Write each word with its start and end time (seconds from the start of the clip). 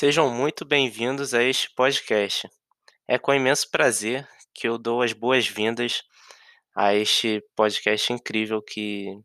Sejam 0.00 0.30
muito 0.30 0.64
bem-vindos 0.64 1.34
a 1.34 1.42
este 1.42 1.74
podcast. 1.74 2.48
É 3.08 3.18
com 3.18 3.34
imenso 3.34 3.68
prazer 3.68 4.28
que 4.54 4.68
eu 4.68 4.78
dou 4.78 5.02
as 5.02 5.12
boas-vindas 5.12 6.04
a 6.72 6.94
este 6.94 7.44
podcast 7.56 8.12
incrível 8.12 8.62
que 8.62 9.18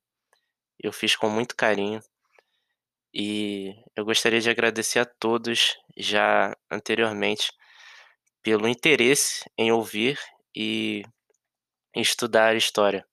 eu 0.79 0.91
fiz 0.91 1.15
com 1.15 1.29
muito 1.29 1.55
carinho. 1.55 2.01
E 3.13 3.75
eu 3.95 4.03
gostaria 4.03 4.41
de 4.41 4.49
agradecer 4.49 4.97
a 4.97 5.05
todos 5.05 5.77
já 5.95 6.57
anteriormente 6.71 7.51
pelo 8.41 8.67
interesse 8.67 9.45
em 9.55 9.71
ouvir 9.71 10.19
e 10.55 11.03
estudar 11.95 12.55
história. 12.55 13.05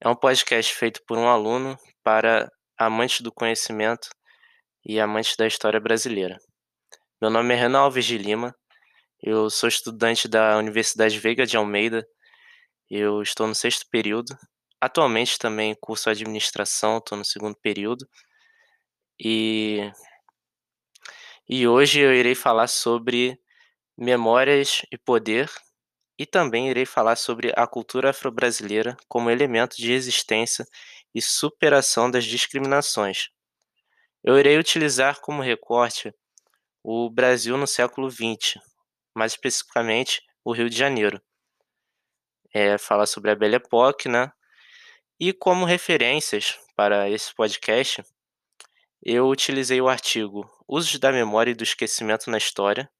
É 0.00 0.08
um 0.08 0.16
podcast 0.16 0.74
feito 0.74 1.04
por 1.06 1.18
um 1.18 1.28
aluno 1.28 1.78
para 2.02 2.50
amantes 2.76 3.20
do 3.20 3.30
conhecimento 3.30 4.08
e 4.84 4.98
amantes 4.98 5.36
da 5.36 5.46
história 5.46 5.78
brasileira. 5.78 6.36
Meu 7.20 7.30
nome 7.30 7.52
é 7.52 7.56
Renan 7.56 7.80
Alves 7.80 8.04
de 8.04 8.16
Lima, 8.16 8.54
eu 9.20 9.50
sou 9.50 9.68
estudante 9.68 10.28
da 10.28 10.56
Universidade 10.56 11.18
Veiga 11.18 11.44
de 11.44 11.56
Almeida, 11.56 12.06
eu 12.88 13.20
estou 13.22 13.48
no 13.48 13.56
sexto 13.56 13.86
período, 13.90 14.38
atualmente 14.80 15.36
também 15.36 15.74
curso 15.80 16.08
administração, 16.08 16.98
estou 16.98 17.18
no 17.18 17.24
segundo 17.24 17.56
período, 17.56 18.08
e, 19.20 19.90
e 21.48 21.66
hoje 21.66 21.98
eu 21.98 22.14
irei 22.14 22.36
falar 22.36 22.68
sobre 22.68 23.36
memórias 23.96 24.82
e 24.92 24.96
poder, 24.96 25.50
e 26.16 26.24
também 26.24 26.70
irei 26.70 26.86
falar 26.86 27.16
sobre 27.16 27.52
a 27.56 27.66
cultura 27.66 28.10
afro-brasileira 28.10 28.96
como 29.08 29.28
elemento 29.28 29.76
de 29.76 29.88
resistência 29.88 30.64
e 31.12 31.20
superação 31.20 32.08
das 32.08 32.24
discriminações. 32.24 33.30
Eu 34.22 34.38
irei 34.38 34.56
utilizar 34.56 35.20
como 35.20 35.42
recorte 35.42 36.14
o 36.90 37.10
Brasil 37.10 37.58
no 37.58 37.66
século 37.66 38.10
XX, 38.10 38.54
mais 39.14 39.32
especificamente 39.32 40.22
o 40.42 40.54
Rio 40.54 40.70
de 40.70 40.78
Janeiro. 40.78 41.20
É, 42.50 42.78
falar 42.78 43.04
sobre 43.04 43.30
a 43.30 43.34
Belle 43.34 43.56
Époque, 43.56 44.08
né? 44.08 44.32
E 45.20 45.34
como 45.34 45.66
referências 45.66 46.58
para 46.74 47.10
esse 47.10 47.34
podcast, 47.34 48.02
eu 49.02 49.28
utilizei 49.28 49.82
o 49.82 49.88
artigo 49.88 50.50
Usos 50.66 50.98
da 50.98 51.12
Memória 51.12 51.50
e 51.50 51.54
do 51.54 51.62
Esquecimento 51.62 52.30
na 52.30 52.38
História, 52.38 52.90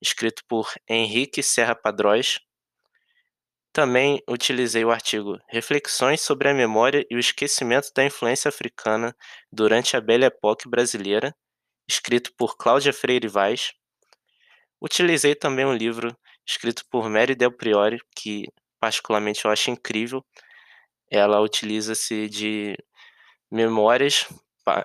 escrito 0.00 0.44
por 0.48 0.72
Henrique 0.88 1.42
Serra 1.42 1.74
Padróis. 1.74 2.38
Também 3.72 4.22
utilizei 4.28 4.84
o 4.84 4.92
artigo 4.92 5.36
Reflexões 5.48 6.20
sobre 6.20 6.50
a 6.50 6.54
Memória 6.54 7.04
e 7.10 7.16
o 7.16 7.18
Esquecimento 7.18 7.90
da 7.92 8.04
Influência 8.04 8.48
Africana 8.48 9.12
durante 9.50 9.96
a 9.96 10.00
Belle 10.00 10.26
Époque 10.26 10.68
Brasileira, 10.68 11.34
escrito 11.88 12.32
por 12.36 12.56
Cláudia 12.56 12.92
Freire 12.92 13.28
Vaz. 13.28 13.72
Utilizei 14.80 15.34
também 15.34 15.64
um 15.64 15.74
livro 15.74 16.16
escrito 16.46 16.84
por 16.90 17.08
Mary 17.08 17.34
Del 17.34 17.52
Priori, 17.52 17.98
que 18.14 18.44
particularmente 18.78 19.44
eu 19.44 19.50
acho 19.50 19.70
incrível. 19.70 20.24
Ela 21.10 21.40
utiliza-se 21.40 22.28
de 22.28 22.76
memórias 23.50 24.26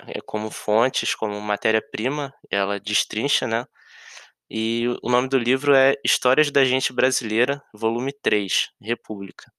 é, 0.07 0.21
como 0.25 0.49
fontes, 0.49 1.13
como 1.13 1.39
matéria-prima, 1.41 2.33
ela 2.49 2.79
destrincha, 2.79 3.45
né? 3.45 3.65
E 4.49 4.87
o 5.01 5.09
nome 5.09 5.27
do 5.27 5.37
livro 5.37 5.73
é 5.75 5.95
Histórias 6.05 6.51
da 6.51 6.63
Gente 6.63 6.93
Brasileira, 6.93 7.61
volume 7.73 8.13
3, 8.13 8.69
República. 8.81 9.51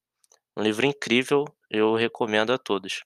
Um 0.57 0.63
livro 0.63 0.85
incrível, 0.85 1.45
eu 1.69 1.95
recomendo 1.95 2.53
a 2.53 2.57
todos. 2.57 3.03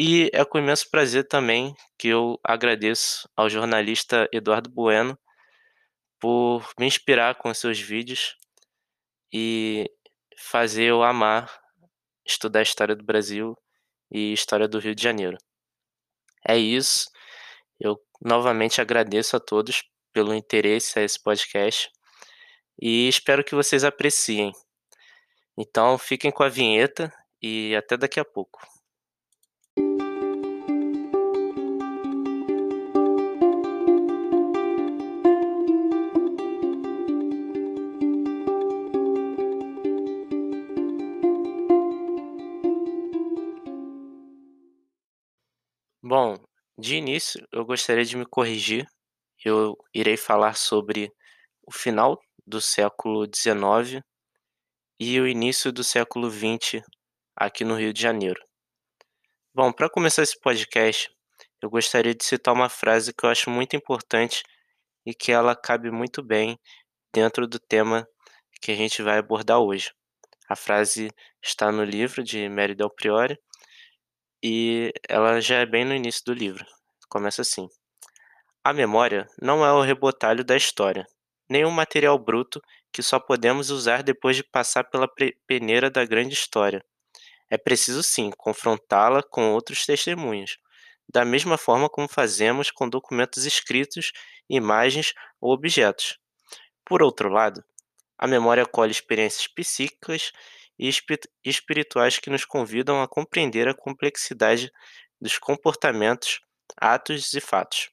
E 0.00 0.30
é 0.32 0.44
com 0.44 0.58
imenso 0.58 0.88
prazer 0.88 1.26
também 1.26 1.74
que 1.98 2.06
eu 2.06 2.38
agradeço 2.44 3.28
ao 3.34 3.50
jornalista 3.50 4.28
Eduardo 4.32 4.70
Bueno 4.70 5.18
por 6.20 6.72
me 6.78 6.86
inspirar 6.86 7.34
com 7.34 7.52
seus 7.52 7.80
vídeos 7.80 8.36
e 9.32 9.90
fazer 10.36 10.84
eu 10.84 11.02
amar 11.02 11.52
estudar 12.24 12.60
a 12.60 12.62
história 12.62 12.94
do 12.94 13.02
Brasil 13.02 13.56
e 14.08 14.32
história 14.32 14.68
do 14.68 14.78
Rio 14.78 14.94
de 14.94 15.02
Janeiro. 15.02 15.36
É 16.46 16.56
isso. 16.56 17.10
Eu 17.80 18.00
novamente 18.22 18.80
agradeço 18.80 19.36
a 19.36 19.40
todos 19.40 19.82
pelo 20.12 20.32
interesse 20.32 20.96
a 20.96 21.02
esse 21.02 21.20
podcast 21.20 21.90
e 22.80 23.08
espero 23.08 23.42
que 23.42 23.56
vocês 23.56 23.82
apreciem. 23.82 24.52
Então, 25.58 25.98
fiquem 25.98 26.30
com 26.30 26.44
a 26.44 26.48
vinheta 26.48 27.12
e 27.42 27.74
até 27.74 27.96
daqui 27.96 28.20
a 28.20 28.24
pouco. 28.24 28.77
Bom, 46.20 46.36
de 46.76 46.96
início 46.96 47.40
eu 47.52 47.64
gostaria 47.64 48.04
de 48.04 48.16
me 48.16 48.26
corrigir. 48.26 48.84
Eu 49.44 49.76
irei 49.94 50.16
falar 50.16 50.56
sobre 50.56 51.12
o 51.64 51.70
final 51.70 52.20
do 52.44 52.60
século 52.60 53.24
XIX 53.24 54.02
e 54.98 55.20
o 55.20 55.28
início 55.28 55.70
do 55.70 55.84
século 55.84 56.28
XX 56.28 56.82
aqui 57.36 57.62
no 57.62 57.76
Rio 57.76 57.92
de 57.92 58.02
Janeiro. 58.02 58.44
Bom, 59.54 59.72
para 59.72 59.88
começar 59.88 60.24
esse 60.24 60.36
podcast, 60.40 61.08
eu 61.62 61.70
gostaria 61.70 62.16
de 62.16 62.24
citar 62.24 62.52
uma 62.52 62.68
frase 62.68 63.14
que 63.14 63.24
eu 63.24 63.30
acho 63.30 63.48
muito 63.48 63.76
importante 63.76 64.42
e 65.06 65.14
que 65.14 65.30
ela 65.30 65.54
cabe 65.54 65.88
muito 65.88 66.20
bem 66.20 66.58
dentro 67.14 67.46
do 67.46 67.60
tema 67.60 68.04
que 68.60 68.72
a 68.72 68.74
gente 68.74 69.04
vai 69.04 69.18
abordar 69.18 69.60
hoje. 69.60 69.92
A 70.48 70.56
frase 70.56 71.12
está 71.40 71.70
no 71.70 71.84
livro 71.84 72.24
de 72.24 72.48
Mary 72.48 72.74
Del 72.74 72.90
Priori 72.90 73.38
e 74.42 74.92
ela 75.08 75.40
já 75.40 75.56
é 75.56 75.66
bem 75.66 75.84
no 75.84 75.94
início 75.94 76.24
do 76.24 76.32
livro. 76.32 76.64
Começa 77.08 77.42
assim: 77.42 77.68
A 78.62 78.72
memória 78.72 79.28
não 79.40 79.64
é 79.64 79.72
o 79.72 79.82
rebotalho 79.82 80.44
da 80.44 80.56
história, 80.56 81.06
nem 81.48 81.64
um 81.64 81.70
material 81.70 82.18
bruto 82.18 82.62
que 82.92 83.02
só 83.02 83.18
podemos 83.18 83.70
usar 83.70 84.02
depois 84.02 84.36
de 84.36 84.44
passar 84.44 84.84
pela 84.84 85.08
peneira 85.46 85.90
da 85.90 86.04
grande 86.04 86.34
história. 86.34 86.84
É 87.50 87.56
preciso 87.56 88.02
sim 88.02 88.30
confrontá-la 88.36 89.22
com 89.22 89.52
outros 89.52 89.86
testemunhos, 89.86 90.58
da 91.10 91.24
mesma 91.24 91.56
forma 91.56 91.88
como 91.88 92.06
fazemos 92.06 92.70
com 92.70 92.88
documentos 92.88 93.46
escritos, 93.46 94.12
imagens 94.48 95.14
ou 95.40 95.52
objetos. 95.52 96.18
Por 96.84 97.02
outro 97.02 97.30
lado, 97.30 97.64
a 98.18 98.26
memória 98.26 98.66
colhe 98.66 98.90
experiências 98.90 99.46
psíquicas 99.46 100.32
e 100.78 100.90
espirituais 101.44 102.18
que 102.18 102.30
nos 102.30 102.44
convidam 102.44 103.02
a 103.02 103.08
compreender 103.08 103.68
a 103.68 103.74
complexidade 103.74 104.70
dos 105.20 105.38
comportamentos, 105.38 106.40
atos 106.76 107.32
e 107.34 107.40
fatos. 107.40 107.90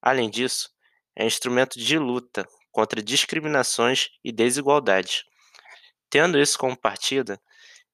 Além 0.00 0.30
disso, 0.30 0.70
é 1.14 1.26
instrumento 1.26 1.78
de 1.78 1.98
luta 1.98 2.46
contra 2.70 3.02
discriminações 3.02 4.08
e 4.24 4.32
desigualdades. 4.32 5.24
Tendo 6.08 6.38
isso 6.38 6.58
como 6.58 6.76
partida, 6.76 7.40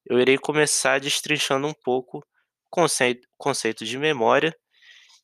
eu 0.05 0.19
irei 0.19 0.37
começar 0.37 0.99
destrinchando 0.99 1.67
um 1.67 1.73
pouco 1.73 2.19
o 2.19 2.23
conceito, 2.69 3.27
conceito 3.37 3.83
de 3.83 3.97
memória 3.97 4.55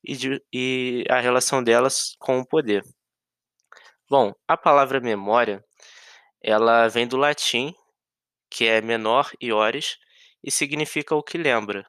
e, 0.04 0.16
de, 0.16 0.44
e 0.54 1.06
a 1.10 1.20
relação 1.20 1.64
delas 1.64 2.16
com 2.20 2.40
o 2.40 2.46
poder. 2.46 2.84
Bom, 4.10 4.34
a 4.48 4.56
palavra 4.56 5.00
memória, 5.00 5.64
ela 6.44 6.88
vem 6.88 7.08
do 7.08 7.18
latim, 7.18 7.74
que 8.56 8.66
é 8.66 8.80
menor 8.80 9.30
iores, 9.42 9.98
e 10.42 10.50
significa 10.50 11.14
o 11.14 11.22
que 11.22 11.38
lembra. 11.38 11.86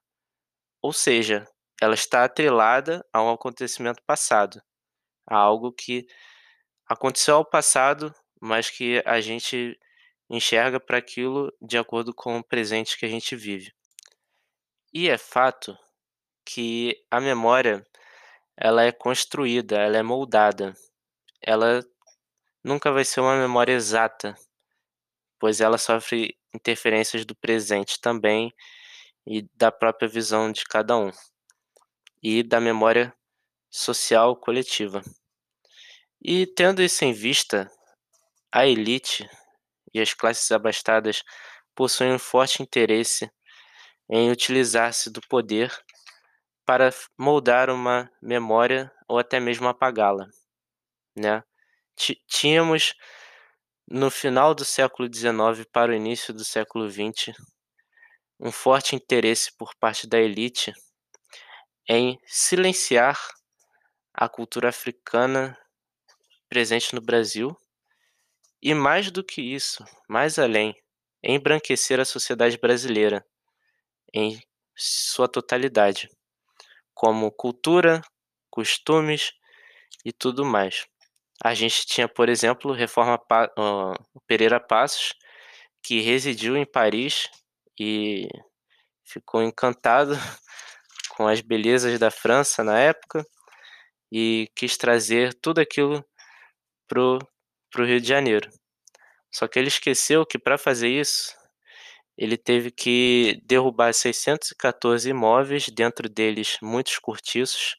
Ou 0.82 0.92
seja, 0.92 1.46
ela 1.80 1.94
está 1.94 2.24
atrelada 2.24 3.06
a 3.12 3.22
um 3.22 3.30
acontecimento 3.30 4.02
passado, 4.04 4.60
a 5.28 5.36
algo 5.36 5.72
que 5.72 6.08
aconteceu 6.88 7.36
ao 7.36 7.48
passado, 7.48 8.12
mas 8.40 8.68
que 8.68 9.00
a 9.06 9.20
gente 9.20 9.78
enxerga 10.28 10.80
para 10.80 10.98
aquilo 10.98 11.52
de 11.62 11.78
acordo 11.78 12.12
com 12.12 12.38
o 12.38 12.44
presente 12.44 12.98
que 12.98 13.06
a 13.06 13.08
gente 13.08 13.36
vive. 13.36 13.72
E 14.92 15.08
é 15.08 15.16
fato 15.16 15.78
que 16.44 16.96
a 17.12 17.20
memória 17.20 17.86
ela 18.56 18.82
é 18.82 18.90
construída, 18.90 19.76
ela 19.76 19.98
é 19.98 20.02
moldada. 20.02 20.74
Ela 21.40 21.84
nunca 22.64 22.90
vai 22.90 23.04
ser 23.04 23.20
uma 23.20 23.36
memória 23.36 23.72
exata, 23.72 24.34
pois 25.38 25.60
ela 25.60 25.78
sofre 25.78 26.35
interferências 26.54 27.24
do 27.24 27.34
presente 27.34 28.00
também 28.00 28.52
e 29.26 29.42
da 29.54 29.72
própria 29.72 30.08
visão 30.08 30.52
de 30.52 30.64
cada 30.64 30.96
um 30.96 31.10
e 32.22 32.42
da 32.42 32.60
memória 32.60 33.14
social 33.70 34.36
coletiva. 34.36 35.02
E 36.22 36.46
tendo 36.46 36.82
isso 36.82 37.04
em 37.04 37.12
vista, 37.12 37.70
a 38.52 38.66
elite 38.66 39.28
e 39.94 40.00
as 40.00 40.14
classes 40.14 40.50
abastadas 40.52 41.22
possuem 41.74 42.12
um 42.12 42.18
forte 42.18 42.62
interesse 42.62 43.30
em 44.10 44.30
utilizar-se 44.30 45.10
do 45.10 45.20
poder 45.28 45.72
para 46.66 46.90
moldar 47.18 47.70
uma 47.70 48.10
memória 48.22 48.92
ou 49.08 49.18
até 49.18 49.40
mesmo 49.40 49.68
apagá-la. 49.68 50.26
né. 51.16 51.42
Tínhamos 52.28 52.94
no 53.88 54.10
final 54.10 54.54
do 54.54 54.64
século 54.64 55.08
XIX 55.08 55.64
para 55.72 55.92
o 55.92 55.94
início 55.94 56.34
do 56.34 56.44
século 56.44 56.88
XX, 56.88 57.34
um 58.40 58.52
forte 58.52 58.96
interesse 58.96 59.52
por 59.56 59.74
parte 59.76 60.06
da 60.06 60.18
elite 60.18 60.72
em 61.88 62.18
silenciar 62.26 63.18
a 64.14 64.28
cultura 64.28 64.68
africana 64.70 65.58
presente 66.48 66.94
no 66.94 67.00
Brasil 67.00 67.56
e 68.62 68.74
mais 68.74 69.10
do 69.10 69.24
que 69.24 69.40
isso, 69.40 69.82
mais 70.08 70.38
além, 70.38 70.74
embranquecer 71.22 71.98
a 72.00 72.04
sociedade 72.04 72.58
brasileira 72.58 73.24
em 74.14 74.40
sua 74.76 75.28
totalidade, 75.28 76.08
como 76.94 77.32
cultura, 77.32 78.02
costumes 78.50 79.32
e 80.04 80.12
tudo 80.12 80.44
mais. 80.44 80.86
A 81.42 81.54
gente 81.54 81.86
tinha, 81.86 82.08
por 82.08 82.28
exemplo, 82.28 82.72
Reforma 82.72 83.18
Pa 83.18 83.50
hã, 83.58 83.94
Pereira 84.26 84.58
Passos, 84.60 85.14
que 85.82 86.00
residiu 86.00 86.56
em 86.56 86.64
Paris 86.66 87.28
e 87.78 88.28
ficou 89.04 89.42
encantado 89.42 90.12
com 91.10 91.28
as 91.28 91.40
belezas 91.40 91.98
da 91.98 92.10
França 92.10 92.64
na 92.64 92.78
época 92.78 93.24
e 94.10 94.50
quis 94.54 94.76
trazer 94.76 95.34
tudo 95.34 95.60
aquilo 95.60 96.04
para 96.88 97.00
o 97.00 97.84
Rio 97.84 98.00
de 98.00 98.08
Janeiro. 98.08 98.50
Só 99.32 99.46
que 99.46 99.58
ele 99.58 99.68
esqueceu 99.68 100.24
que 100.24 100.38
para 100.38 100.56
fazer 100.56 100.88
isso, 100.88 101.34
ele 102.16 102.38
teve 102.38 102.70
que 102.70 103.40
derrubar 103.44 103.92
614 103.92 105.10
imóveis, 105.10 105.68
dentro 105.68 106.08
deles 106.08 106.56
muitos 106.62 106.98
cortiços, 106.98 107.76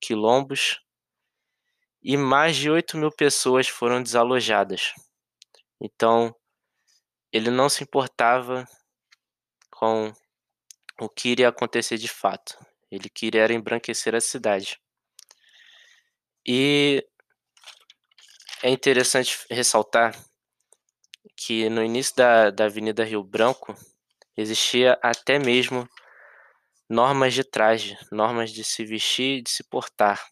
quilombos, 0.00 0.80
e 2.02 2.16
mais 2.16 2.56
de 2.56 2.68
8.000 2.68 3.14
pessoas 3.14 3.68
foram 3.68 4.02
desalojadas. 4.02 4.92
Então, 5.80 6.34
ele 7.32 7.50
não 7.50 7.68
se 7.68 7.82
importava 7.82 8.66
com 9.70 10.12
o 11.00 11.08
que 11.08 11.30
iria 11.30 11.48
acontecer 11.48 11.96
de 11.96 12.08
fato, 12.08 12.58
ele 12.90 13.08
queria 13.08 13.50
embranquecer 13.52 14.14
a 14.14 14.20
cidade. 14.20 14.80
E 16.46 17.06
é 18.62 18.70
interessante 18.70 19.44
ressaltar 19.50 20.16
que 21.36 21.68
no 21.68 21.82
início 21.82 22.16
da 22.16 22.50
da 22.50 22.64
Avenida 22.66 23.04
Rio 23.04 23.22
Branco, 23.24 23.74
existia 24.36 24.98
até 25.02 25.38
mesmo 25.38 25.88
normas 26.88 27.34
de 27.34 27.44
traje, 27.44 27.96
normas 28.10 28.50
de 28.50 28.64
se 28.64 28.84
vestir 28.84 29.38
e 29.38 29.42
de 29.42 29.50
se 29.50 29.64
portar. 29.64 30.28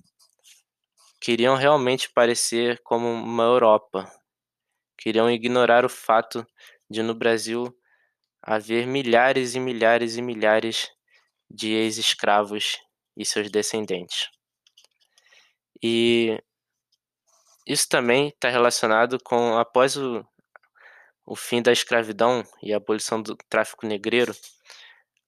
Queriam 1.20 1.54
realmente 1.54 2.10
parecer 2.12 2.80
como 2.82 3.06
uma 3.08 3.44
Europa, 3.44 4.10
queriam 4.98 5.30
ignorar 5.30 5.84
o 5.84 5.88
fato 5.88 6.46
de 6.88 7.02
no 7.02 7.14
Brasil 7.14 7.74
haver 8.42 8.86
milhares 8.86 9.54
e 9.54 9.60
milhares 9.60 10.16
e 10.16 10.22
milhares 10.22 10.90
de 11.50 11.72
ex-escravos 11.72 12.78
e 13.16 13.24
seus 13.24 13.50
descendentes. 13.50 14.28
E 15.82 16.38
isso 17.66 17.88
também 17.88 18.28
está 18.28 18.48
relacionado 18.48 19.18
com 19.22 19.58
após 19.58 19.96
o 19.96 20.24
o 21.30 21.36
fim 21.36 21.62
da 21.62 21.70
escravidão 21.70 22.42
e 22.60 22.74
a 22.74 22.78
abolição 22.78 23.22
do 23.22 23.36
tráfico 23.48 23.86
negreiro, 23.86 24.34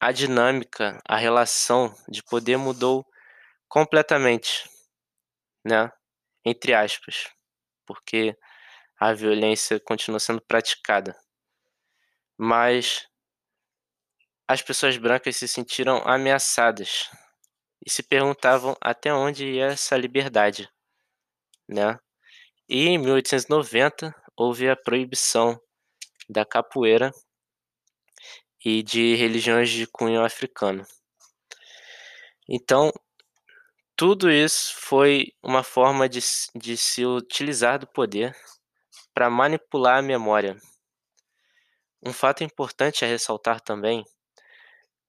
a 0.01 0.11
dinâmica, 0.11 1.01
a 1.07 1.17
relação 1.17 1.95
de 2.09 2.25
poder 2.25 2.57
mudou 2.57 3.07
completamente, 3.69 4.69
né, 5.65 5.91
entre 6.45 6.75
aspas, 6.75 7.29
porque 7.87 8.37
a 8.99 9.13
violência 9.13 9.81
continua 9.81 10.21
sendo 10.21 10.41
praticada. 10.43 11.17
Mas 12.39 13.09
as 14.49 14.63
pessoas 14.63 14.97
brancas 14.97 15.37
se 15.37 15.49
sentiram 15.49 15.99
ameaçadas 16.05 17.11
e 17.85 17.91
se 17.91 18.03
perguntavam 18.03 18.77
até 18.81 19.13
onde 19.13 19.47
ia 19.47 19.67
essa 19.67 19.97
liberdade, 19.97 20.69
né. 21.69 21.99
E 22.69 22.89
em 22.89 22.99
1890 22.99 24.15
houve 24.37 24.69
a 24.69 24.77
proibição 24.77 25.61
da 26.29 26.45
capoeira 26.45 27.13
e 28.65 28.83
de 28.83 29.15
religiões 29.17 29.71
de 29.71 29.87
cunho 29.87 30.25
africano. 30.25 30.85
Então, 32.49 32.93
tudo 34.03 34.29
isso 34.33 34.75
foi 34.79 35.33
uma 35.41 35.63
forma 35.63 36.09
de 36.09 36.21
se 36.21 36.49
de 36.57 36.77
se 36.77 37.07
utilizar 37.07 37.79
do 37.79 37.87
poder 37.87 38.35
para 39.15 39.31
manipular 39.31 39.99
a 39.99 40.03
memória. 40.03 40.57
Um 42.05 42.13
fato 42.13 42.43
importante 42.43 43.05
a 43.05 43.09
ressaltar 43.09 43.61
também, 43.61 44.05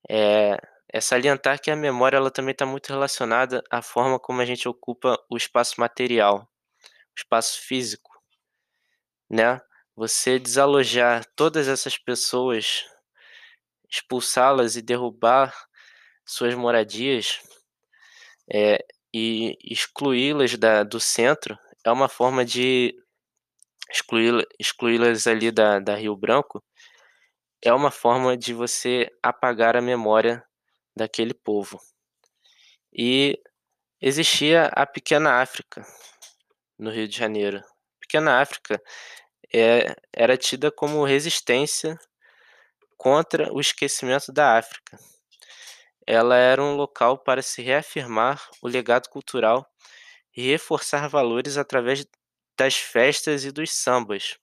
é 0.09 0.57
é 0.95 1.01
salientar 1.01 1.59
que 1.59 1.71
a 1.71 1.75
memória 1.75 2.17
ela 2.17 2.29
também 2.29 2.51
está 2.51 2.67
muito 2.67 2.89
relacionada 2.89 3.63
à 3.71 3.81
forma 3.81 4.19
como 4.19 4.41
a 4.41 4.45
gente 4.45 4.67
ocupa 4.69 5.17
o 5.27 5.35
espaço 5.35 5.79
material, 5.79 6.41
o 6.41 7.19
espaço 7.19 7.61
físico, 7.61 8.11
né. 9.29 9.61
Você 9.95 10.39
desalojar 10.39 11.25
todas 11.35 11.67
essas 11.67 11.97
pessoas, 11.97 12.85
expulsá-las 13.89 14.75
e 14.75 14.81
derrubar 14.81 15.53
suas 16.25 16.55
moradias, 16.55 17.39
eh, 18.49 18.83
e 19.13 19.57
excluí-las 19.63 20.57
do 20.89 20.99
centro, 20.99 21.57
é 21.85 21.91
uma 21.91 22.09
forma 22.09 22.43
de 22.45 22.95
excluí-la 23.91 24.43
excluí-las 24.59 25.27
ali 25.27 25.51
da 25.51 25.79
da 25.79 25.95
Rio 25.95 26.15
Branco, 26.15 26.63
é 27.63 27.73
uma 27.73 27.91
forma 27.91 28.37
de 28.37 28.53
você 28.53 29.09
apagar 29.21 29.75
a 29.77 29.81
memória 29.81 30.43
daquele 30.95 31.33
povo. 31.33 31.79
E 32.93 33.39
existia 34.01 34.65
a 34.67 34.85
Pequena 34.85 35.41
África, 35.41 35.85
no 36.77 36.91
Rio 36.91 37.07
de 37.07 37.17
Janeiro. 37.17 37.63
Pequena 37.99 38.41
África, 38.41 38.81
eh, 39.53 39.95
era 40.13 40.37
tida 40.37 40.71
como 40.71 41.05
resistência 41.05 41.97
contra 42.97 43.51
o 43.53 43.59
esquecimento 43.61 44.31
da 44.31 44.57
África. 44.57 44.97
Ela 46.07 46.37
era 46.37 46.61
um 46.63 46.75
local 46.75 47.17
para 47.17 47.41
se 47.41 47.61
reafirmar 47.61 48.49
o 48.61 48.67
legado 48.67 49.09
cultural 49.09 49.65
e 50.35 50.43
reforçar 50.51 51.07
valores 51.09 51.57
através 51.57 52.05
das 52.57 52.75
festas 52.75 53.45
e 53.45 53.51
dos 53.51 53.71
sambas. 53.71 54.37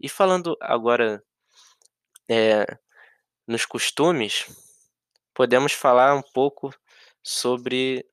E 0.00 0.08
falando 0.08 0.56
agora, 0.60 1.22
eh, 2.28 2.66
nos 3.46 3.66
costumes, 3.66 4.46
podemos 5.34 5.72
falar 5.72 6.14
um 6.14 6.22
pouco 6.34 6.74
sobre 7.22 8.06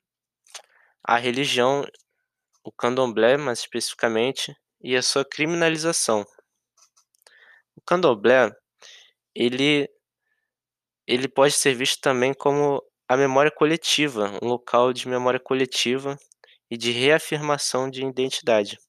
a 1.04 1.18
religião, 1.18 1.86
o 2.64 2.72
candomblé 2.72 3.38
mais 3.38 3.60
especificamente, 3.60 4.56
e 4.82 4.96
a 4.96 5.02
sua 5.04 5.26
criminalização. 5.26 6.26
O 7.76 7.82
candomblé, 7.82 8.52
ele 9.36 9.90
ele 11.12 11.28
pode 11.28 11.54
ser 11.54 11.76
visto 11.76 12.00
também 12.00 12.34
como 12.34 12.82
a 13.08 13.18
memória 13.18 13.52
coletiva, 13.52 14.32
um 14.42 14.48
local 14.48 14.94
de 14.94 15.08
memória 15.10 15.40
coletiva 15.40 16.18
e 16.70 16.78
de 16.78 16.92
reafirmação 16.92 17.90
de 17.90 18.06
identidade. 18.06 18.80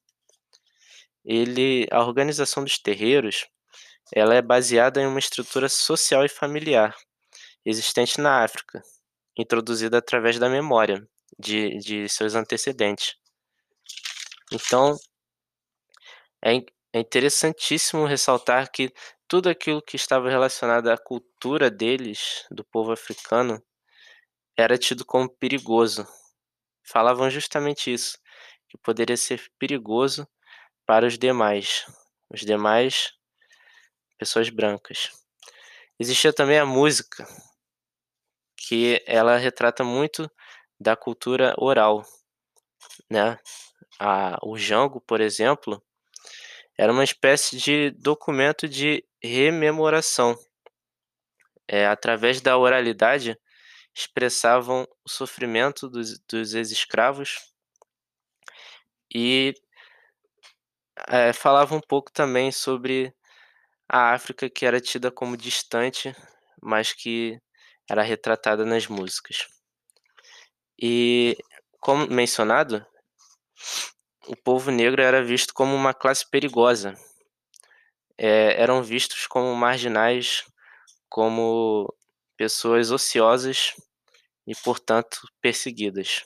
Ele 1.25 1.85
a 1.91 2.01
organização 2.01 2.63
dos 2.63 2.77
terreiros, 2.79 3.45
ela 4.13 4.35
é 4.35 4.41
baseada 4.41 5.01
em 5.01 5.07
uma 5.07 5.19
estrutura 5.19 5.69
social 5.69 6.25
e 6.25 6.29
familiar, 6.29 6.95
existente 7.65 8.21
na 8.21 8.43
África, 8.43 8.81
introduzida 9.37 9.97
através 9.99 10.39
da 10.39 10.49
memória 10.49 11.05
de 11.39 11.77
de 11.79 12.09
seus 12.09 12.35
antecedentes. 12.35 13.15
Então 14.51 14.95
é 16.41 16.51
é 16.95 16.99
interessantíssimo 16.99 18.05
ressaltar 18.05 18.69
que 18.71 18.93
tudo 19.33 19.49
aquilo 19.49 19.81
que 19.81 19.95
estava 19.95 20.29
relacionado 20.29 20.91
à 20.91 20.95
cultura 20.95 21.71
deles, 21.71 22.45
do 22.51 22.63
povo 22.63 22.91
africano, 22.91 23.59
era 24.55 24.77
tido 24.77 25.03
como 25.03 25.27
perigoso. 25.27 26.05
Falavam 26.83 27.31
justamente 27.31 27.91
isso, 27.91 28.19
que 28.69 28.77
poderia 28.77 29.17
ser 29.17 29.41
perigoso 29.57 30.27
para 30.85 31.07
os 31.07 31.17
demais, 31.17 31.83
os 32.29 32.41
demais 32.41 33.11
pessoas 34.19 34.51
brancas. 34.51 35.09
Existia 35.99 36.31
também 36.31 36.59
a 36.59 36.65
música, 36.67 37.27
que 38.55 39.03
ela 39.07 39.35
retrata 39.37 39.83
muito 39.83 40.29
da 40.79 40.95
cultura 40.95 41.55
oral, 41.57 42.05
né. 43.09 43.39
A 43.99 44.37
o 44.43 44.55
jango, 44.59 45.01
por 45.01 45.19
exemplo, 45.19 45.83
era 46.77 46.93
uma 46.93 47.03
espécie 47.03 47.57
de 47.57 47.89
documento 47.89 48.69
de 48.69 49.03
rememoração. 49.23 50.37
Eh, 51.67 51.85
através 51.85 52.39
da 52.41 52.57
oralidade, 52.57 53.37
expressavam 53.95 54.87
o 55.05 55.09
sofrimento 55.09 55.89
dos 55.89 56.19
dos 56.27 56.53
ex-escravos 56.55 57.39
E 59.13 59.53
eh, 61.07 61.33
falava 61.33 61.75
um 61.75 61.79
pouco 61.81 62.11
também 62.11 62.51
sobre 62.51 63.13
a 63.89 64.13
África 64.13 64.49
que 64.49 64.65
era 64.65 64.81
tida 64.81 65.11
como 65.11 65.37
distante, 65.37 66.15
mas 66.61 66.93
que 66.93 67.39
era 67.89 68.03
retratada 68.03 68.65
nas 68.65 68.87
músicas. 68.87 69.47
E, 70.79 71.35
como 71.79 72.05
mencionado, 72.07 72.85
o 74.27 74.35
povo 74.35 74.69
negro 74.69 75.01
era 75.01 75.23
visto 75.23 75.53
como 75.53 75.73
uma 75.73 75.93
classe 75.93 76.29
perigosa. 76.29 76.93
Eh, 78.17 78.55
eram 78.61 78.83
vistos 78.83 79.27
como 79.27 79.55
marginais, 79.55 80.43
como 81.09 81.93
pessoas 82.37 82.91
ociosas 82.91 83.73
e, 84.47 84.55
portanto, 84.63 85.19
perseguidas. 85.41 86.23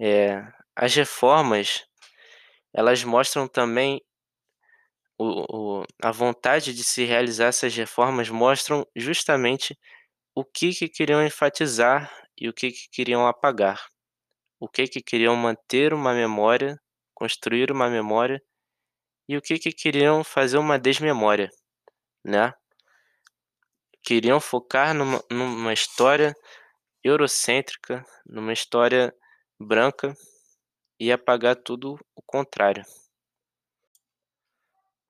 Eh, 0.00 0.42
as 0.76 0.94
reformas, 0.96 1.84
elas 2.74 3.04
mostram 3.04 3.48
também 3.48 4.02
o 5.18 5.80
o 5.80 5.84
a 6.02 6.10
vontade 6.10 6.74
de 6.74 6.82
se 6.84 7.04
realizar 7.04 7.46
essas 7.46 7.74
reformas 7.74 8.28
mostram 8.30 8.86
justamente 8.96 9.78
o 10.34 10.44
que 10.44 10.72
que 10.74 10.88
queriam 10.88 11.24
enfatizar 11.24 12.12
e 12.40 12.48
o 12.48 12.54
que 12.54 12.72
que 12.72 12.88
queriam 12.90 13.26
apagar. 13.26 13.86
O 14.60 14.68
que 14.68 14.88
que 14.88 15.02
queriam 15.02 15.36
manter 15.36 15.94
uma 15.94 16.14
memória, 16.14 16.80
construir 17.14 17.72
uma 17.72 17.90
memória, 17.90 18.42
e 19.28 19.36
o 19.36 19.42
que 19.42 19.58
que 19.58 19.72
queriam 19.72 20.24
fazer 20.24 20.58
uma 20.58 20.78
desmemória, 20.78 21.50
né. 22.24 22.54
Queriam 24.02 24.40
focar 24.40 24.94
numa 24.94 25.22
numa 25.30 25.72
história 25.72 26.34
eurocêntrica, 27.02 28.04
numa 28.26 28.52
história 28.52 29.14
branca, 29.60 30.14
e 30.98 31.12
apagar 31.12 31.56
tudo 31.56 31.98
o 32.14 32.22
contrário. 32.22 32.84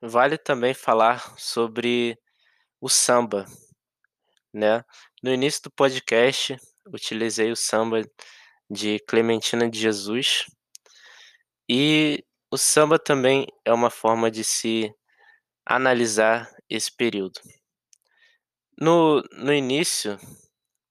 Vale 0.03 0.37
também 0.37 0.75
falar 0.75 1.39
sobre 1.39 2.19
o 2.81 2.89
samba, 2.89 3.47
né. 4.53 4.85
No 5.23 5.33
início 5.33 5.63
do 5.65 5.71
podcast, 5.71 6.57
utilizei 6.87 7.51
o 7.51 7.57
samba 7.57 8.03
de 8.71 8.99
Clementina 9.01 9.69
de 9.69 9.79
Jesus 9.79 10.47
e 11.69 12.25
o 12.55 12.57
samba 12.57 13.01
também 13.01 13.49
é 13.65 13.73
uma 13.73 13.91
forma 13.91 14.31
de 14.31 14.45
se 14.45 14.95
analisar 15.67 16.51
esse 16.71 16.93
período. 16.97 17.41
No 18.81 19.21
no 19.33 19.53
início, 19.53 20.17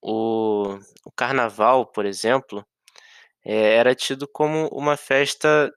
o 0.01 0.79
o 1.05 1.11
carnaval, 1.11 1.85
por 1.87 2.05
exemplo, 2.05 2.65
eh, 3.45 3.75
era 3.75 3.95
tido 3.95 4.27
como 4.27 4.67
uma 4.69 4.97
festa 4.97 5.73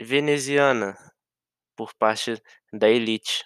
veneziana, 0.00 0.96
por 1.76 1.94
parte 1.94 2.42
da 2.72 2.88
elite. 2.90 3.44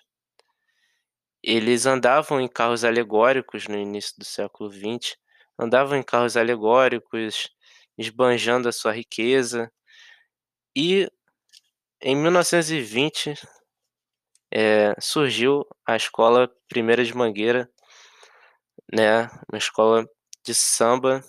Eles 1.44 1.86
andavam 1.86 2.40
em 2.40 2.48
carros 2.48 2.82
alegóricos 2.84 3.68
no 3.68 3.76
início 3.78 4.14
do 4.18 4.24
século 4.24 4.68
XX, 4.70 5.16
andavam 5.58 5.96
em 5.96 6.02
carros 6.02 6.36
alegóricos, 6.36 7.48
esbanjando 7.96 8.68
a 8.68 8.72
sua 8.72 8.92
riqueza. 8.92 9.70
E, 10.76 11.08
em 12.02 12.16
1920, 12.16 13.34
eh, 14.52 14.94
surgiu 15.00 15.64
a 15.86 15.96
escola 15.96 16.50
Primeira 16.68 17.04
de 17.04 17.14
Mangueira, 17.16 17.70
né, 18.92 19.28
uma 19.50 19.58
escola 19.58 20.06
de 20.44 20.54
samba 20.54 21.22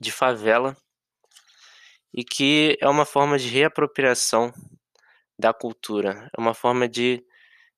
de 0.00 0.10
favela 0.12 0.76
e 2.12 2.24
que 2.24 2.76
é 2.80 2.88
uma 2.88 3.04
forma 3.04 3.38
de 3.38 3.48
reapropriação 3.48 4.52
da 5.38 5.52
cultura, 5.52 6.30
é 6.36 6.40
uma 6.40 6.54
forma 6.54 6.88
de 6.88 7.24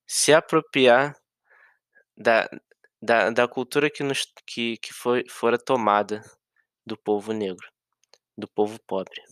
se 0.07 0.33
apropriar 0.35 1.17
da 2.17 2.49
da 3.01 3.31
da 3.31 3.49
cultura 3.49 3.91
que 3.91 4.03
nos 4.03 4.27
que 4.47 4.77
que 4.79 4.93
foi 4.93 5.25
fora 5.29 5.59
tomada 5.59 6.23
do 6.87 6.97
povo 6.97 7.33
negro, 7.33 7.67
do 8.39 8.49
povo 8.49 8.79
pobre. 8.87 9.23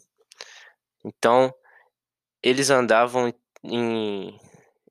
Então, 1.04 1.54
eles 2.48 2.70
andavam 2.70 3.32
em 3.64 4.38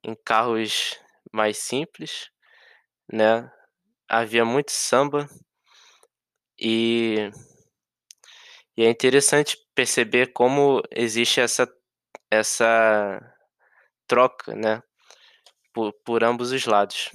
em 0.04 0.14
carros 0.24 0.96
mais 1.32 1.58
simples, 1.58 2.30
né, 3.12 3.50
havia 4.08 4.44
muito 4.44 4.70
samba 4.72 5.28
e 6.58 7.30
e 8.76 8.84
é 8.84 8.90
interessante 8.90 9.56
perceber 9.74 10.32
como 10.32 10.82
existe 10.90 11.40
essa 11.40 11.66
essa 12.30 13.20
troca, 14.08 14.54
né, 14.54 14.82
por 15.74 15.92
por 16.04 16.24
ambos 16.24 16.52
os 16.52 16.66
lados. 16.66 17.10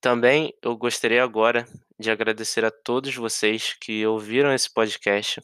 Também 0.00 0.54
eu 0.62 0.76
gostaria 0.76 1.22
agora 1.24 1.66
de 1.98 2.10
agradecer 2.10 2.64
a 2.64 2.70
todos 2.70 3.14
vocês 3.14 3.74
que 3.74 4.06
ouviram 4.06 4.52
esse 4.52 4.72
podcast. 4.72 5.40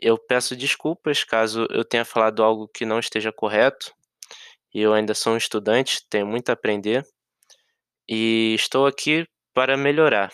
Eu 0.00 0.18
peço 0.18 0.56
desculpas 0.56 1.24
caso 1.24 1.66
eu 1.70 1.84
tenha 1.84 2.04
falado 2.04 2.42
algo 2.42 2.68
que 2.68 2.84
não 2.86 2.98
esteja 2.98 3.32
correto, 3.32 3.92
eu 4.74 4.92
ainda 4.94 5.14
sou 5.14 5.34
um 5.34 5.36
estudante, 5.36 6.06
tenho 6.08 6.26
muito 6.26 6.50
a 6.50 6.52
aprender, 6.52 7.04
e 8.08 8.54
estou 8.54 8.86
aqui 8.86 9.26
para 9.54 9.76
melhorar. 9.76 10.32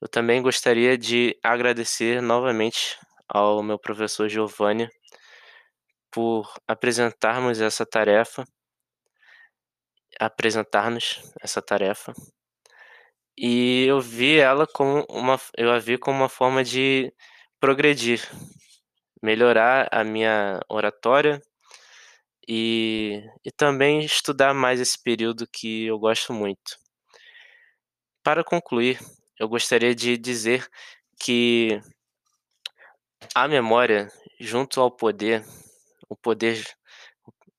Eu 0.00 0.08
também 0.08 0.42
gostaria 0.42 0.98
de 0.98 1.38
agradecer 1.42 2.20
novamente 2.22 2.98
ao 3.28 3.62
meu 3.62 3.78
professor 3.78 4.28
Giovanni 4.28 4.88
por 6.10 6.52
apresentarmos 6.68 7.60
essa 7.60 7.86
tarefa 7.86 8.44
apresentar-nos 10.20 11.20
essa 11.40 11.60
tarefa. 11.62 12.12
E 13.36 13.84
eu 13.86 14.00
vi 14.00 14.38
ela 14.38 14.66
como 14.66 15.04
uma 15.08 15.40
eu 15.56 15.72
a 15.72 15.78
vi 15.78 15.98
como 15.98 16.18
uma 16.18 16.28
forma 16.28 16.62
de 16.62 17.12
progredir, 17.62 18.20
melhorar 19.22 19.88
a 19.92 20.02
minha 20.02 20.60
oratória 20.68 21.40
e 22.48 23.22
e 23.44 23.52
também 23.52 24.04
estudar 24.04 24.52
mais 24.52 24.80
esse 24.80 25.00
período 25.00 25.46
que 25.46 25.86
eu 25.86 25.96
gosto 25.96 26.32
muito. 26.32 26.76
Para 28.24 28.42
concluir, 28.42 28.98
eu 29.38 29.48
gostaria 29.48 29.94
de 29.94 30.18
dizer 30.18 30.68
que 31.20 31.80
a 33.32 33.46
memória 33.46 34.08
junto 34.40 34.80
ao 34.80 34.90
poder, 34.90 35.44
o 36.08 36.16
poder, 36.16 36.64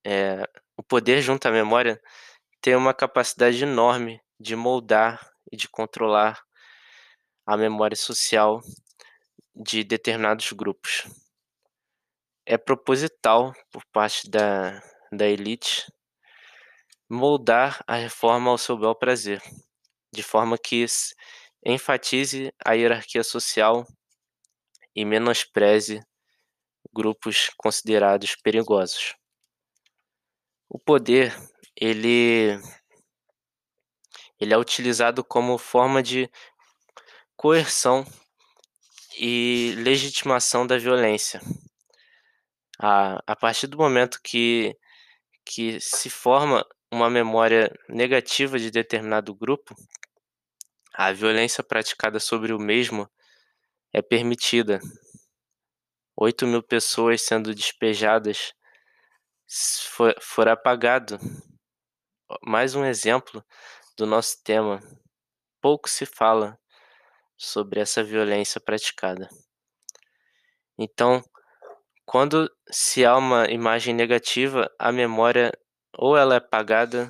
eh, 0.06 0.44
o 0.76 0.84
poder 0.84 1.22
junto 1.22 1.48
à 1.48 1.52
memória 1.52 2.02
tem 2.62 2.76
uma 2.76 2.94
capacidade 2.94 3.64
enorme 3.64 4.22
de 4.38 4.54
moldar 4.54 5.32
e 5.50 5.56
de 5.56 5.70
controlar 5.70 6.44
a 7.46 7.56
memória 7.56 7.96
social 7.96 8.62
de 9.56 9.84
determinados 9.84 10.52
grupos. 10.52 11.08
É 12.46 12.58
proposital 12.58 13.54
por 13.72 13.84
parte 13.92 14.30
da 14.30 14.82
da 15.18 15.28
elite 15.28 15.92
moldar 17.10 17.84
a 17.86 17.96
reforma 17.96 18.50
ao 18.50 18.58
seu 18.58 18.78
bel 18.78 18.96
prazer, 18.96 19.42
de 20.12 20.24
forma 20.24 20.58
que 20.58 20.86
enfatize 21.66 22.52
a 22.66 22.74
hierarquia 22.74 23.24
social 23.24 23.86
e 24.96 25.06
menospreze 25.06 26.02
grupos 26.92 27.50
considerados 27.58 28.36
perigosos. 28.36 29.16
O 30.68 30.80
poder, 30.80 31.36
ele 31.76 32.60
ele 34.40 34.54
é 34.54 34.58
utilizado 34.58 35.24
como 35.24 35.58
forma 35.58 36.02
de 36.02 36.30
coerção 37.36 38.06
e 39.18 39.76
legitimação 39.78 40.66
da 40.66 40.78
violência. 40.78 41.42
A 42.80 43.22
a 43.28 43.36
partir 43.36 43.68
do 43.68 43.78
momento 43.78 44.20
que 44.24 44.76
que 45.46 45.80
se 45.80 46.10
forma 46.10 46.66
uma 46.92 47.10
memória 47.10 47.72
negativa 47.90 48.60
de 48.60 48.72
determinado 48.72 49.36
grupo, 49.36 49.76
a 50.94 51.12
violência 51.12 51.64
praticada 51.64 52.20
sobre 52.20 52.54
o 52.54 52.60
mesmo 52.60 53.10
é 53.94 54.02
permitida. 54.02 54.80
8.000 56.20 56.62
pessoas 56.64 57.22
sendo 57.24 57.54
despejadas 57.56 58.54
s 59.48 59.88
fo 59.90 60.14
for 60.22 60.48
apagado. 60.48 61.20
Mais 62.44 62.76
um 62.76 62.86
exemplo 62.86 63.44
do 63.98 64.06
nosso 64.06 64.42
tema. 64.44 64.80
Pouco 65.62 65.90
se 65.90 66.06
fala 66.06 66.60
sobre 67.44 67.82
essa 67.82 68.02
violência 68.02 68.62
praticada. 68.62 69.28
Então, 70.78 71.22
quando 72.06 72.50
se 72.72 73.06
há 73.06 73.18
uma 73.18 73.52
imagem 73.52 73.94
negativa, 73.94 74.72
a 74.80 74.92
memória 74.92 75.52
ou 75.98 76.18
ela 76.18 76.36
é 76.36 76.38
apagada 76.38 77.10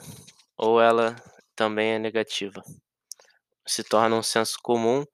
ou 0.58 0.82
ela 0.82 1.16
também 1.56 1.94
é 1.94 2.00
negativa. 2.00 2.63
Se 3.66 3.84
torna 3.84 4.16
um 4.16 4.24
senso 4.24 4.58
comum 4.62 5.06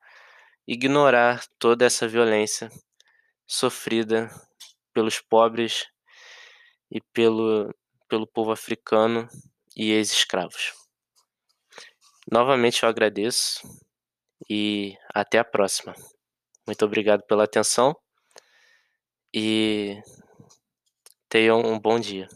ignorar 0.65 1.45
toda 1.59 1.85
essa 1.85 2.07
violência 2.07 2.69
sofrida 3.45 4.29
pelos 4.93 5.19
pobres 5.19 5.85
e 6.89 7.01
pelo 7.01 7.75
pelo 8.07 8.25
povo 8.25 8.51
africano 8.51 9.27
e 9.75 9.91
ex-escravos. 9.91 10.73
Novamente 12.31 12.81
eu 12.81 12.89
agradeço 12.89 13.61
e 14.49 14.95
até 15.13 15.39
a 15.39 15.43
próxima. 15.43 15.93
Muito 16.67 16.85
obrigado 16.85 17.23
pela 17.23 17.45
atenção 17.45 17.95
e 19.33 20.01
tenham 21.29 21.61
um 21.61 21.79
bom 21.79 21.99
dia. 21.99 22.27